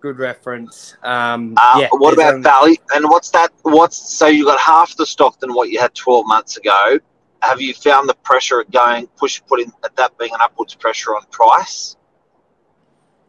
good 0.00 0.18
reference 0.18 0.96
um, 1.02 1.54
Uh, 1.56 1.78
yeah 1.80 1.88
what 1.92 2.12
about 2.12 2.34
only- 2.34 2.42
Valley? 2.42 2.80
And 2.94 3.06
what's 3.08 3.30
that? 3.30 3.50
What's 3.62 3.96
so 3.96 4.26
you 4.26 4.44
got 4.44 4.60
half 4.60 4.94
the 4.96 5.06
stock 5.06 5.40
than 5.40 5.54
what 5.54 5.70
you 5.70 5.80
had 5.80 5.94
12 5.94 6.26
months 6.26 6.56
ago? 6.58 6.98
Have 7.42 7.60
you 7.60 7.72
found 7.74 8.08
the 8.08 8.14
pressure 8.14 8.60
at 8.60 8.70
going 8.70 9.06
push 9.16 9.40
putting 9.48 9.72
at 9.84 9.96
that 9.96 10.16
being 10.18 10.32
an 10.34 10.40
upwards 10.42 10.74
pressure 10.74 11.16
on 11.16 11.22
price? 11.30 11.96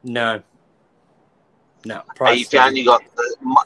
no 0.04 0.42
no 1.86 2.02
price 2.16 2.40
you 2.40 2.46
found 2.46 2.78
you 2.78 2.86
got 2.86 3.02
the, 3.16 3.66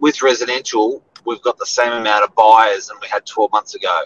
with 0.00 0.22
residential? 0.22 1.02
We've 1.26 1.42
got 1.42 1.58
the 1.58 1.66
same 1.66 1.92
amount 1.92 2.24
of 2.24 2.34
buyers 2.34 2.88
than 2.88 2.98
we 3.00 3.08
had 3.08 3.24
12 3.24 3.50
months 3.52 3.74
ago. 3.74 4.04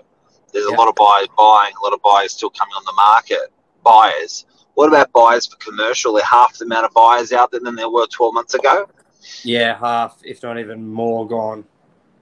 There's 0.52 0.66
a 0.66 0.74
lot 0.74 0.88
of 0.88 0.94
buyers 0.94 1.26
buying, 1.36 1.72
a 1.80 1.84
lot 1.84 1.92
of 1.92 2.00
buyers 2.02 2.32
still 2.32 2.50
coming 2.50 2.72
on 2.74 2.84
the 2.84 2.92
market. 2.92 3.52
Buyers. 3.82 4.46
What 4.74 4.88
about 4.88 5.10
buyers 5.12 5.46
for 5.46 5.56
commercial? 5.56 6.12
They're 6.12 6.24
half 6.24 6.56
the 6.56 6.64
amount 6.64 6.86
of 6.86 6.94
buyers 6.94 7.32
out 7.32 7.50
there 7.50 7.60
than 7.60 7.74
there 7.74 7.90
were 7.90 8.06
12 8.06 8.32
months 8.32 8.54
ago. 8.54 8.88
Yeah, 9.42 9.76
half, 9.78 10.20
if 10.24 10.42
not 10.42 10.58
even 10.58 10.86
more, 10.86 11.26
gone. 11.26 11.64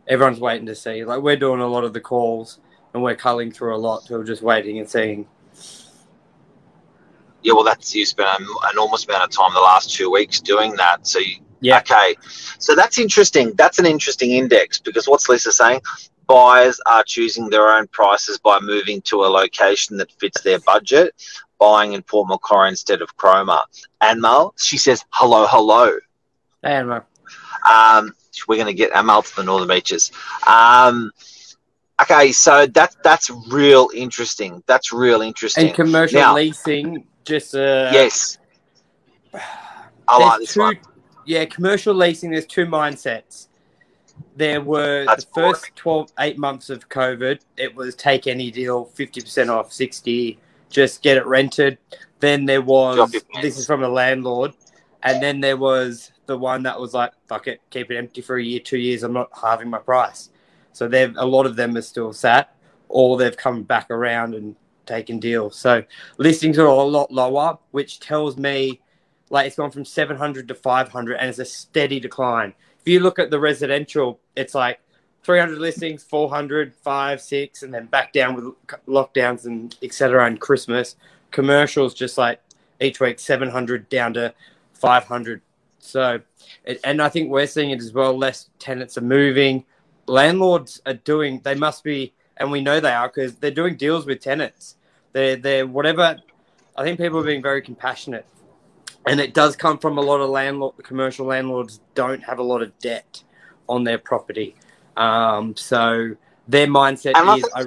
Everyone's 0.08 0.40
waiting 0.40 0.66
to 0.66 0.74
see. 0.74 1.04
Like 1.04 1.20
we're 1.20 1.36
doing 1.36 1.60
a 1.60 1.66
lot 1.66 1.84
of 1.84 1.92
the 1.92 2.00
calls, 2.00 2.60
and 2.94 3.02
we're 3.02 3.16
culling 3.16 3.52
through 3.52 3.76
a 3.76 3.78
lot. 3.78 4.04
So 4.04 4.18
we're 4.18 4.24
just 4.24 4.42
waiting 4.42 4.78
and 4.78 4.88
seeing. 4.88 5.28
Yeah, 7.46 7.52
well, 7.52 7.62
that's 7.62 7.94
you 7.94 8.04
spent 8.04 8.40
an 8.40 8.46
enormous 8.72 9.04
amount 9.06 9.22
of 9.22 9.30
time 9.30 9.54
the 9.54 9.60
last 9.60 9.94
two 9.94 10.10
weeks 10.10 10.40
doing 10.40 10.74
that. 10.76 11.06
So 11.06 11.20
you, 11.20 11.36
Yeah. 11.60 11.78
Okay, 11.78 12.16
so 12.58 12.74
that's 12.74 12.98
interesting. 12.98 13.52
That's 13.54 13.78
an 13.78 13.86
interesting 13.86 14.32
index 14.32 14.80
because 14.80 15.06
what's 15.06 15.28
Lisa 15.28 15.52
saying? 15.52 15.80
Buyers 16.26 16.80
are 16.86 17.04
choosing 17.04 17.48
their 17.48 17.68
own 17.76 17.86
prices 17.86 18.36
by 18.38 18.58
moving 18.60 19.00
to 19.02 19.24
a 19.24 19.28
location 19.28 19.96
that 19.98 20.10
fits 20.18 20.40
their 20.40 20.58
budget, 20.58 21.14
buying 21.60 21.92
in 21.92 22.02
Port 22.02 22.26
Macquarie 22.28 22.68
instead 22.70 23.00
of 23.00 23.16
Cromer. 23.16 23.60
And 24.00 24.20
Mel, 24.20 24.52
she 24.58 24.76
says, 24.76 25.04
hello, 25.10 25.46
hello. 25.48 25.96
And 26.64 26.90
uh, 26.90 27.00
Um, 27.64 28.12
we're 28.48 28.56
going 28.56 28.66
to 28.66 28.74
get 28.74 28.90
Amal 28.92 29.22
to 29.22 29.36
the 29.36 29.44
Northern 29.44 29.68
Beaches. 29.68 30.10
Um, 30.48 31.12
okay, 32.02 32.32
so 32.32 32.66
that 32.66 32.96
that's 33.04 33.30
real 33.52 33.88
interesting. 33.94 34.64
That's 34.66 34.92
real 34.92 35.22
interesting. 35.22 35.66
and 35.68 35.76
commercial 35.76 36.18
Now- 36.20 36.34
leasing, 36.34 37.06
just 37.26 37.54
uh, 37.54 37.90
yes, 37.92 38.38
I 40.08 40.18
like 40.18 40.38
there's 40.38 40.40
this 40.40 40.54
two, 40.54 40.60
one. 40.60 40.78
Yeah, 41.26 41.44
commercial 41.44 41.94
leasing. 41.94 42.30
There's 42.30 42.46
two 42.46 42.66
mindsets. 42.66 43.48
There 44.36 44.60
were 44.62 45.04
That's 45.04 45.24
the 45.24 45.30
first 45.34 45.76
12, 45.76 46.12
eight 46.20 46.38
months 46.38 46.70
of 46.70 46.88
COVID. 46.88 47.40
It 47.56 47.74
was 47.74 47.94
take 47.94 48.26
any 48.26 48.50
deal, 48.50 48.86
fifty 48.86 49.20
percent 49.20 49.50
off, 49.50 49.72
sixty, 49.72 50.38
just 50.70 51.02
get 51.02 51.16
it 51.16 51.26
rented. 51.26 51.78
Then 52.20 52.46
there 52.46 52.62
was 52.62 53.12
this 53.42 53.58
is 53.58 53.66
from 53.66 53.82
a 53.82 53.88
landlord, 53.88 54.54
and 55.02 55.22
then 55.22 55.40
there 55.40 55.56
was 55.56 56.12
the 56.26 56.38
one 56.38 56.62
that 56.62 56.80
was 56.80 56.94
like, 56.94 57.12
fuck 57.28 57.46
it, 57.46 57.60
keep 57.70 57.90
it 57.90 57.96
empty 57.96 58.20
for 58.20 58.36
a 58.36 58.42
year, 58.42 58.60
two 58.60 58.78
years. 58.78 59.02
I'm 59.02 59.12
not 59.12 59.30
halving 59.38 59.68
my 59.68 59.78
price. 59.78 60.30
So 60.72 60.88
they've 60.88 61.14
a 61.16 61.26
lot 61.26 61.46
of 61.46 61.56
them 61.56 61.76
are 61.76 61.82
still 61.82 62.12
sat, 62.12 62.54
or 62.88 63.18
they've 63.18 63.36
come 63.36 63.64
back 63.64 63.90
around 63.90 64.34
and 64.34 64.56
taken 64.86 65.18
deals. 65.18 65.58
So 65.58 65.82
listings 66.18 66.58
are 66.58 66.66
a 66.66 66.74
lot 66.74 67.10
lower, 67.12 67.58
which 67.72 68.00
tells 68.00 68.36
me 68.36 68.80
like 69.30 69.46
it's 69.46 69.56
gone 69.56 69.70
from 69.70 69.84
700 69.84 70.48
to 70.48 70.54
500 70.54 71.14
and 71.14 71.28
it's 71.28 71.38
a 71.38 71.44
steady 71.44 72.00
decline. 72.00 72.54
If 72.80 72.88
you 72.88 73.00
look 73.00 73.18
at 73.18 73.30
the 73.30 73.40
residential, 73.40 74.20
it's 74.36 74.54
like 74.54 74.80
300 75.24 75.58
listings, 75.58 76.04
400, 76.04 76.72
5, 76.72 77.20
6, 77.20 77.62
and 77.64 77.74
then 77.74 77.86
back 77.86 78.12
down 78.12 78.34
with 78.34 78.54
lockdowns 78.86 79.44
and 79.46 79.76
etc. 79.82 80.24
and 80.26 80.40
Christmas. 80.40 80.94
Commercials 81.32 81.94
just 81.94 82.16
like 82.16 82.40
each 82.80 83.00
week 83.00 83.18
700 83.18 83.88
down 83.88 84.14
to 84.14 84.32
500. 84.74 85.42
So, 85.80 86.20
and 86.84 87.02
I 87.02 87.08
think 87.08 87.30
we're 87.30 87.46
seeing 87.46 87.70
it 87.70 87.80
as 87.80 87.92
well. 87.92 88.16
Less 88.16 88.50
tenants 88.58 88.96
are 88.98 89.02
moving. 89.02 89.64
Landlords 90.06 90.80
are 90.86 90.94
doing, 90.94 91.40
they 91.42 91.56
must 91.56 91.82
be, 91.82 92.12
and 92.36 92.50
we 92.50 92.60
know 92.60 92.80
they 92.80 92.92
are 92.92 93.08
because 93.08 93.36
they're 93.36 93.50
doing 93.50 93.76
deals 93.76 94.06
with 94.06 94.20
tenants. 94.20 94.76
They're, 95.12 95.36
they're 95.36 95.66
whatever. 95.66 96.18
I 96.76 96.84
think 96.84 96.98
people 96.98 97.20
are 97.20 97.24
being 97.24 97.42
very 97.42 97.62
compassionate 97.62 98.26
and 99.06 99.20
it 99.20 99.32
does 99.32 99.56
come 99.56 99.78
from 99.78 99.98
a 99.98 100.00
lot 100.00 100.20
of 100.20 100.28
landlord 100.28 100.74
commercial 100.82 101.26
landlords 101.26 101.80
don't 101.94 102.22
have 102.22 102.38
a 102.38 102.42
lot 102.42 102.60
of 102.60 102.76
debt 102.80 103.22
on 103.68 103.84
their 103.84 103.98
property 103.98 104.54
um, 104.96 105.56
so 105.56 106.14
their 106.48 106.66
mindset 106.66 107.12
And 107.14 107.30
I 107.30 107.36
is 107.36 107.48
I, 107.54 107.64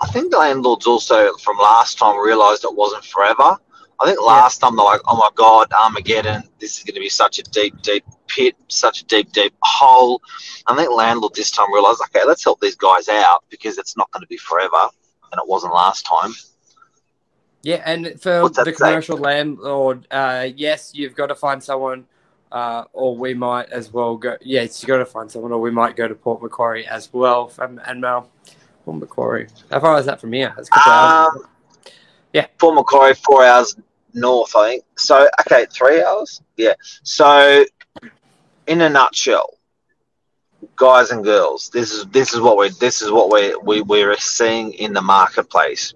I 0.00 0.06
think 0.08 0.30
the 0.30 0.38
landlords 0.38 0.86
also 0.86 1.34
from 1.36 1.58
last 1.58 1.98
time 1.98 2.18
realised 2.18 2.64
it 2.64 2.74
wasn't 2.74 3.04
forever. 3.04 3.58
I 4.02 4.06
think 4.06 4.20
last 4.20 4.58
time 4.58 4.74
they're 4.74 4.84
like, 4.84 5.00
"Oh 5.06 5.16
my 5.16 5.28
God, 5.36 5.72
Armageddon! 5.72 6.42
This 6.58 6.78
is 6.78 6.84
going 6.84 6.94
to 6.94 7.00
be 7.00 7.08
such 7.08 7.38
a 7.38 7.42
deep, 7.44 7.80
deep 7.82 8.04
pit, 8.26 8.56
such 8.66 9.02
a 9.02 9.04
deep, 9.04 9.30
deep 9.32 9.54
hole." 9.62 10.20
I 10.66 10.74
think 10.74 10.90
landlord 10.90 11.34
this 11.34 11.52
time 11.52 11.72
realised, 11.72 12.00
"Okay, 12.06 12.24
let's 12.26 12.42
help 12.42 12.60
these 12.60 12.74
guys 12.74 13.08
out 13.08 13.44
because 13.48 13.78
it's 13.78 13.96
not 13.96 14.10
going 14.10 14.22
to 14.22 14.26
be 14.26 14.38
forever," 14.38 14.88
and 15.30 15.38
it 15.38 15.46
wasn't 15.46 15.72
last 15.72 16.04
time. 16.04 16.34
yeah 17.62 17.80
and 17.86 18.20
for 18.20 18.48
the 18.48 18.64
say? 18.64 18.72
commercial 18.72 19.18
landlord 19.18 20.04
uh, 20.10 20.48
yes 20.56 20.90
you've 20.94 21.14
got 21.14 21.28
to 21.28 21.34
find 21.36 21.62
someone 21.62 22.04
uh, 22.50 22.82
or 22.92 23.16
we 23.16 23.34
might 23.34 23.68
as 23.70 23.92
well 23.92 24.16
go 24.16 24.36
yes 24.40 24.82
you've 24.82 24.88
got 24.88 24.98
to 24.98 25.06
find 25.06 25.30
someone 25.30 25.52
or 25.52 25.60
we 25.60 25.70
might 25.70 25.94
go 25.94 26.08
to 26.08 26.14
port 26.16 26.42
macquarie 26.42 26.84
as 26.86 27.12
well 27.12 27.46
from 27.46 27.80
and 27.86 28.00
Mel, 28.00 28.28
port 28.84 28.98
macquarie 28.98 29.46
how 29.70 29.78
far 29.78 29.96
is 30.00 30.06
that 30.06 30.20
from 30.20 30.32
here 30.32 30.52
That's 30.56 30.66
a 30.66 30.72
couple 30.72 30.92
hours. 30.92 31.36
Um, 31.36 31.46
Yeah. 32.32 32.46
Port 32.58 32.74
Macquarie, 32.74 33.14
four 33.14 33.44
hours 33.44 33.76
north, 34.14 34.54
I 34.56 34.70
think. 34.70 34.84
So, 34.96 35.28
okay, 35.40 35.66
three 35.72 36.02
hours. 36.02 36.42
Yeah. 36.56 36.74
So, 37.02 37.64
in 38.66 38.80
a 38.80 38.88
nutshell, 38.88 39.58
guys 40.76 41.10
and 41.10 41.24
girls, 41.24 41.70
this 41.70 41.92
is 41.92 42.06
this 42.06 42.32
is 42.32 42.40
what 42.40 42.56
we 42.56 42.70
this 42.80 43.02
is 43.02 43.10
what 43.10 43.32
we 43.32 43.54
we 43.62 43.82
we're 43.82 44.16
seeing 44.16 44.72
in 44.74 44.92
the 44.92 45.02
marketplace. 45.02 45.94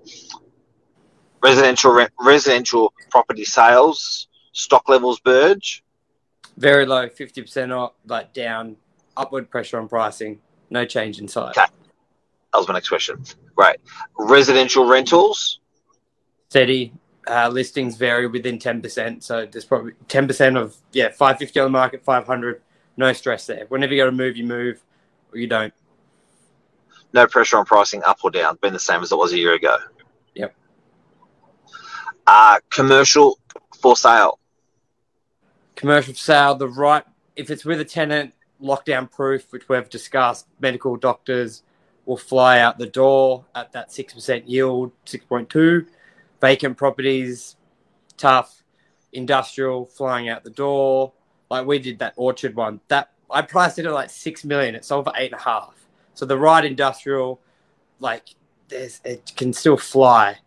Residential 1.43 1.93
re- 1.93 2.09
residential 2.21 2.93
property 3.11 3.45
sales 3.45 4.29
stock 4.53 4.89
levels 4.89 5.21
Burge. 5.21 5.85
very 6.57 6.87
low 6.87 7.07
50% 7.07 7.77
off 7.77 7.93
like 8.07 8.33
down 8.33 8.77
upward 9.17 9.51
pressure 9.51 9.79
on 9.79 9.87
pricing 9.87 10.41
no 10.71 10.87
change 10.87 11.19
in 11.21 11.29
sight 11.29 11.51
Okay. 11.57 11.67
That 12.53 12.59
was 12.59 12.67
my 12.67 12.73
next 12.75 12.89
question. 12.89 13.23
Right. 13.55 13.79
Residential 14.19 14.87
rentals. 14.89 15.61
steady. 16.49 16.95
Uh, 17.29 17.49
listings 17.49 17.97
vary 17.97 18.29
within 18.29 18.57
ten 18.57 18.81
percent, 18.81 19.25
so 19.25 19.45
there's 19.47 19.65
probably 19.65 19.93
ten 20.07 20.29
percent 20.29 20.57
of 20.57 20.77
yeah 20.93 21.09
five 21.11 21.39
fifty 21.39 21.59
on 21.59 21.67
the 21.67 21.71
market, 21.71 22.05
five 22.05 22.25
hundred. 22.25 22.63
No 22.97 23.13
stress 23.13 23.47
there. 23.47 23.67
Whenever 23.69 23.93
you 23.93 24.01
got 24.01 24.07
to 24.07 24.13
move, 24.13 24.37
you 24.37 24.47
move, 24.47 24.81
or 25.33 25.39
you 25.39 25.49
don't. 25.49 25.75
No 27.13 27.27
pressure 27.27 27.59
on 27.59 27.65
pricing 27.65 28.03
up 28.05 28.21
or 28.23 28.31
down. 28.31 28.59
Been 28.63 28.73
the 28.73 28.79
same 28.79 29.03
as 29.03 29.11
it 29.11 29.19
was 29.19 29.33
a 29.33 29.39
year 29.39 29.55
ago. 29.55 29.77
Yep. 30.37 30.55
Uh, 32.29 32.61
commercial 32.71 33.41
for 33.81 33.97
sale. 33.97 34.39
Commercial 35.75 36.15
for 36.15 36.21
sale, 36.21 36.55
the 36.55 36.69
right 36.69 37.05
if 37.35 37.51
it's 37.51 37.65
with 37.65 37.81
a 37.81 37.85
tenant, 37.85 38.35
lockdown 38.63 39.11
proof, 39.11 39.53
which 39.53 39.69
we've 39.69 39.89
discussed. 39.89 40.47
Medical 40.61 40.97
doctors 40.97 41.63
will 42.07 42.17
fly 42.17 42.61
out 42.61 42.79
the 42.79 42.87
door 42.87 43.45
at 43.55 43.73
that 43.73 43.93
six 43.93 44.15
percent 44.15 44.49
yield, 44.49 44.93
six 45.05 45.25
point 45.25 45.51
two. 45.51 45.87
Vacant 46.41 46.77
properties, 46.77 47.57
tough. 48.17 48.63
Industrial 49.13 49.87
flying 49.87 50.29
out 50.29 50.45
the 50.45 50.51
door. 50.51 51.13
Like 51.51 51.67
we 51.67 51.79
did 51.79 52.01
that 52.01 52.13
Orchard 52.17 52.55
one. 52.55 52.81
That 52.89 53.11
I 53.31 53.43
priced 53.43 53.79
it 53.79 53.87
at 53.87 53.93
like 53.93 54.11
six 54.11 54.45
million. 54.45 54.75
It 54.75 54.85
sold 54.85 55.05
for 55.07 55.13
eight 55.17 55.33
and 55.33 55.41
a 55.41 55.45
half. 55.45 55.75
So 56.15 56.27
the 56.27 56.39
right 56.39 56.65
industrial, 56.65 57.41
like 57.99 58.25
there's 58.69 59.01
it 59.05 59.33
can 59.37 59.53
still 59.53 59.77
fly. 59.77 60.39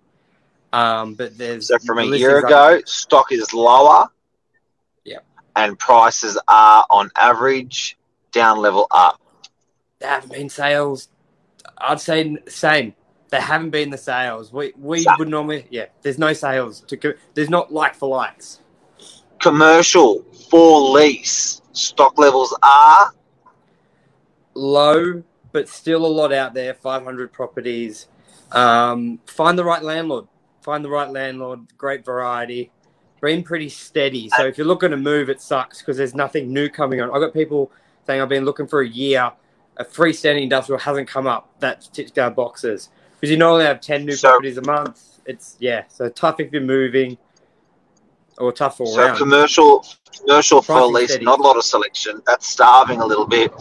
Um, 0.72 1.15
but 1.15 1.38
there's 1.38 1.67
So 1.67 1.79
from 1.79 2.00
a 2.00 2.03
year 2.03 2.46
ago, 2.46 2.81
stock 2.86 3.31
is 3.31 3.53
lower. 3.53 4.08
Yeah. 5.03 5.19
And 5.55 5.79
prices 5.79 6.38
are 6.48 6.86
on 6.89 7.10
average 7.15 7.98
down 8.31 8.60
level 8.60 8.88
up. 8.91 9.19
there 10.00 10.10
haven't 10.10 10.31
been 10.31 10.50
sales. 10.50 11.10
I'd 11.77 12.00
say 12.00 12.38
same. 12.48 12.93
There 13.29 13.41
haven't 13.41 13.69
been 13.69 13.89
the 13.89 13.98
sales. 13.98 14.51
We 14.51 14.74
we 14.77 15.03
Sa- 15.03 15.15
would 15.19 15.27
normally 15.27 15.67
yeah. 15.69 15.86
There's 16.01 16.17
no 16.17 16.33
sales 16.33 16.81
to. 16.81 17.15
There's 17.33 17.50
not 17.50 17.71
like 17.71 17.95
for 17.95 18.09
likes. 18.09 18.62
Commercial 19.39 20.24
for 20.50 20.81
lease 20.91 21.62
stock 21.71 22.17
levels 22.17 22.55
are 22.62 23.13
Low, 24.55 25.24
but 25.53 25.69
still 25.69 26.05
a 26.05 26.07
lot 26.07 26.33
out 26.33 26.53
there. 26.53 26.74
500 26.74 27.31
properties. 27.31 28.07
Um, 28.51 29.19
find 29.25 29.57
the 29.57 29.63
right 29.63 29.81
landlord. 29.81 30.27
Find 30.62 30.83
the 30.83 30.89
right 30.89 31.09
landlord. 31.09 31.62
Great 31.77 32.03
variety. 32.03 32.71
Been 33.21 33.43
pretty 33.43 33.69
steady. 33.69 34.29
So 34.29 34.45
if 34.48 34.57
you're 34.57 34.67
looking 34.67 34.91
to 34.91 34.98
move, 34.98 35.29
it 35.29 35.39
sucks 35.41 35.79
because 35.79 35.95
there's 35.98 36.15
nothing 36.15 36.51
new 36.51 36.67
coming 36.67 37.00
on. 37.00 37.09
I've 37.12 37.21
got 37.21 37.33
people 37.33 37.71
saying 38.05 38.21
I've 38.21 38.29
been 38.29 38.43
looking 38.43 38.67
for 38.67 38.81
a 38.81 38.88
year. 38.88 39.31
A 39.77 39.86
freestanding 39.86 40.43
industrial 40.43 40.79
hasn't 40.79 41.07
come 41.07 41.27
up 41.27 41.50
that 41.59 41.88
ticks 41.93 42.17
our 42.17 42.31
boxes 42.31 42.89
because 43.20 43.32
you 43.32 43.38
normally 43.38 43.66
have 43.66 43.82
10 43.82 44.06
new 44.06 44.14
So- 44.14 44.30
properties 44.30 44.58
a 44.58 44.62
month. 44.62 45.02
It's 45.26 45.56
yeah, 45.60 45.84
so 45.90 46.10
tough 46.10 46.40
if 46.40 46.52
you're 46.52 46.62
moving 46.62 47.18
or 48.40 48.52
tough 48.52 48.80
all 48.80 48.88
so 48.88 49.04
round. 49.06 49.18
commercial 49.18 49.86
commercial 50.22 50.62
for 50.62 50.82
lease, 50.88 51.12
steady. 51.12 51.26
not 51.26 51.40
a 51.40 51.44
lot 51.44 51.56
of 51.58 51.64
selection. 51.64 52.22
That's 52.26 52.48
starving 52.48 53.00
a 53.02 53.06
little 53.06 53.28
bit. 53.28 53.52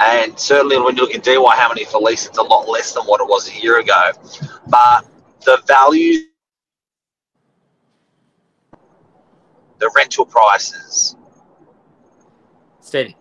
And 0.00 0.38
certainly 0.38 0.78
when 0.80 0.96
you 0.96 1.02
look 1.02 1.14
at 1.14 1.22
DY 1.22 1.34
how 1.56 1.68
many 1.68 1.84
for 1.84 2.00
lease, 2.00 2.26
it's 2.26 2.38
a 2.38 2.42
lot 2.42 2.68
less 2.68 2.92
than 2.92 3.04
what 3.04 3.20
it 3.20 3.26
was 3.28 3.48
a 3.50 3.60
year 3.60 3.78
ago. 3.80 4.12
But 4.68 5.04
the 5.44 5.60
value 5.66 6.20
the 9.78 9.90
rental 9.94 10.24
prices. 10.26 11.14
steady. 12.80 13.16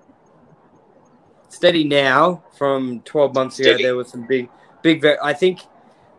Steady 1.50 1.84
now. 1.84 2.44
From 2.58 3.02
12 3.02 3.36
months 3.36 3.60
ago, 3.60 3.70
Steady. 3.70 3.84
there 3.84 3.96
was 3.96 4.10
some 4.10 4.26
big, 4.26 4.50
big. 4.82 5.06
I 5.22 5.34
think 5.34 5.60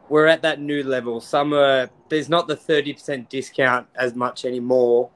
we're 0.09 0.27
at 0.27 0.43
that 0.43 0.61
new 0.61 0.83
level. 0.83 1.21
Some 1.21 1.53
are, 1.53 1.91
there's 2.09 2.29
not 2.29 2.49
the 2.49 2.57
30% 2.57 3.29
discount 3.29 3.87
as 3.95 4.15
much 4.15 4.45
anymore 4.45 5.11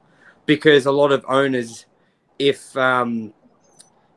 because 0.45 0.85
a 0.85 0.91
lot 0.91 1.11
of 1.11 1.25
owners, 1.27 1.85
if 2.39 2.75
um, 2.77 3.33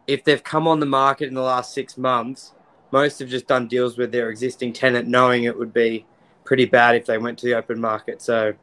if 0.06 0.24
they've 0.24 0.42
come 0.42 0.66
on 0.68 0.80
the 0.80 0.86
market 0.86 1.28
in 1.28 1.34
the 1.34 1.42
last 1.42 1.74
six 1.74 1.96
months, 1.96 2.52
most 2.92 3.18
have 3.18 3.28
just 3.28 3.46
done 3.46 3.66
deals 3.68 3.98
with 3.98 4.12
their 4.12 4.30
existing 4.30 4.72
tenant, 4.72 5.08
knowing 5.08 5.44
it 5.44 5.58
would 5.58 5.72
be 5.72 6.06
pretty 6.44 6.64
bad 6.64 6.94
if 6.94 7.06
they 7.06 7.18
went 7.18 7.38
to 7.38 7.46
the 7.46 7.54
open 7.54 7.80
market. 7.80 8.22
So, 8.22 8.54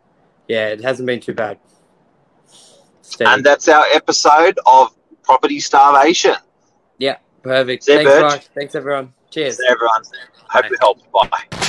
yeah, 0.48 0.70
it 0.70 0.82
hasn't 0.82 1.06
been 1.06 1.20
too 1.20 1.34
bad. 1.34 1.60
Steady. 3.02 3.30
And 3.30 3.46
that's 3.46 3.68
our 3.68 3.86
episode 3.94 4.58
of 4.66 4.96
Property 5.24 5.60
Starvation. 5.60 6.36
Yeah, 6.98 7.18
perfect. 7.42 7.84
Thanks, 7.84 8.48
Thanks, 8.56 8.76
everyone. 8.76 9.14
Cheers. 9.30 9.60
Everyone, 9.70 10.04
hope 10.50 10.70
we 10.70 10.78
helped. 10.80 11.12
Bye. 11.12 11.63